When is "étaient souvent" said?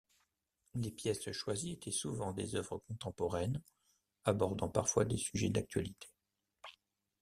1.73-2.33